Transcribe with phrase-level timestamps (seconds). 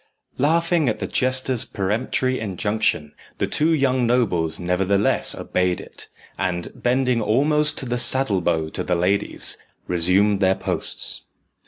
[0.39, 6.07] Laughing at the jester's peremptory injunction, the two young nobles nevertheless obeyed it,
[6.39, 11.21] and, bending almost to the saddle bow to the ladies, resumed their posts.